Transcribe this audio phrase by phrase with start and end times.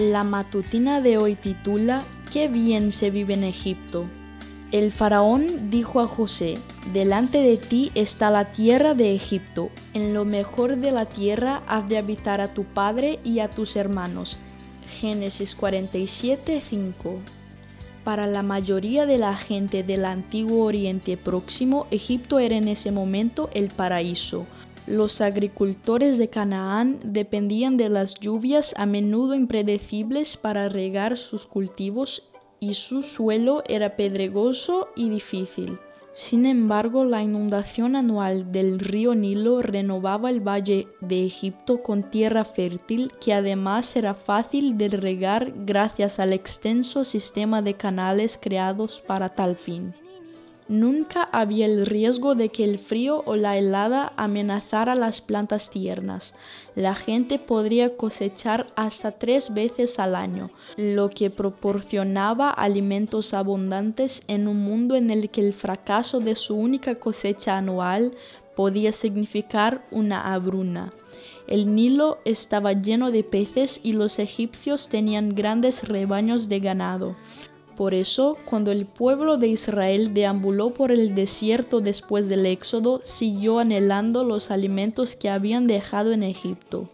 [0.00, 4.06] La matutina de hoy titula Qué bien se vive en Egipto.
[4.72, 6.56] El faraón dijo a José,
[6.94, 11.86] Delante de ti está la tierra de Egipto, en lo mejor de la tierra has
[11.90, 14.38] de habitar a tu padre y a tus hermanos.
[14.88, 17.18] Génesis 47, 5.
[18.02, 23.50] Para la mayoría de la gente del antiguo Oriente Próximo, Egipto era en ese momento
[23.52, 24.46] el paraíso.
[24.86, 32.30] Los agricultores de Canaán dependían de las lluvias a menudo impredecibles para regar sus cultivos
[32.60, 35.78] y su suelo era pedregoso y difícil.
[36.12, 42.44] Sin embargo, la inundación anual del río Nilo renovaba el valle de Egipto con tierra
[42.44, 49.30] fértil que además era fácil de regar gracias al extenso sistema de canales creados para
[49.30, 49.94] tal fin.
[50.70, 56.32] Nunca había el riesgo de que el frío o la helada amenazara las plantas tiernas.
[56.76, 64.46] La gente podría cosechar hasta tres veces al año, lo que proporcionaba alimentos abundantes en
[64.46, 68.12] un mundo en el que el fracaso de su única cosecha anual
[68.54, 70.92] podía significar una abruna.
[71.48, 77.16] El Nilo estaba lleno de peces y los egipcios tenían grandes rebaños de ganado.
[77.80, 83.58] Por eso, cuando el pueblo de Israel deambuló por el desierto después del éxodo, siguió
[83.58, 86.90] anhelando los alimentos que habían dejado en Egipto.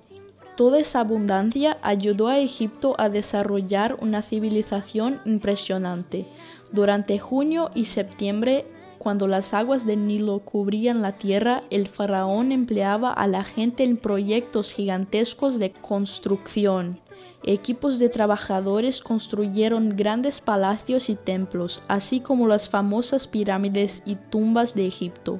[0.56, 6.28] Toda esa abundancia ayudó a Egipto a desarrollar una civilización impresionante.
[6.70, 8.64] Durante junio y septiembre,
[8.98, 13.96] cuando las aguas del Nilo cubrían la tierra, el faraón empleaba a la gente en
[13.96, 17.00] proyectos gigantescos de construcción.
[17.48, 24.74] Equipos de trabajadores construyeron grandes palacios y templos, así como las famosas pirámides y tumbas
[24.74, 25.38] de Egipto.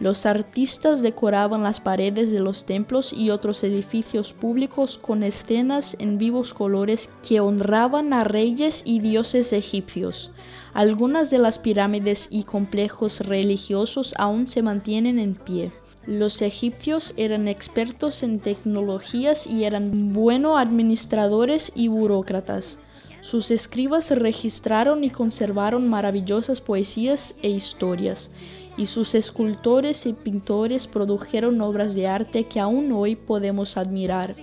[0.00, 6.16] Los artistas decoraban las paredes de los templos y otros edificios públicos con escenas en
[6.16, 10.30] vivos colores que honraban a reyes y dioses egipcios.
[10.72, 15.72] Algunas de las pirámides y complejos religiosos aún se mantienen en pie.
[16.06, 22.78] Los egipcios eran expertos en tecnologías y eran buenos administradores y burócratas.
[23.22, 28.30] Sus escribas registraron y conservaron maravillosas poesías e historias,
[28.76, 34.34] y sus escultores y pintores produjeron obras de arte que aún hoy podemos admirar.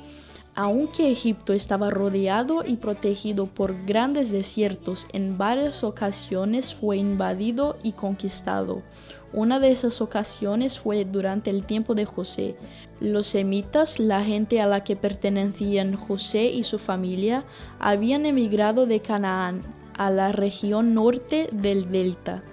[0.56, 7.92] Aunque Egipto estaba rodeado y protegido por grandes desiertos, en varias ocasiones fue invadido y
[7.92, 8.82] conquistado.
[9.34, 12.56] Una de esas ocasiones fue durante el tiempo de José.
[13.00, 17.46] Los semitas, la gente a la que pertenecían José y su familia,
[17.80, 19.62] habían emigrado de Canaán
[19.97, 22.44] a la región norte del delta.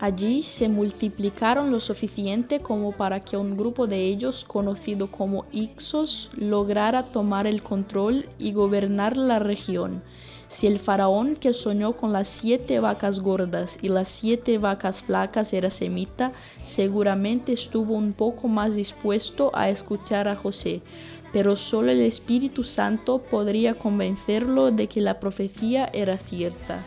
[0.00, 6.30] Allí se multiplicaron lo suficiente como para que un grupo de ellos, conocido como Ixos,
[6.36, 10.04] lograra tomar el control y gobernar la región.
[10.46, 15.52] Si el faraón que soñó con las siete vacas gordas y las siete vacas flacas
[15.52, 16.32] era semita,
[16.64, 20.80] seguramente estuvo un poco más dispuesto a escuchar a José,
[21.32, 26.86] pero solo el Espíritu Santo podría convencerlo de que la profecía era cierta.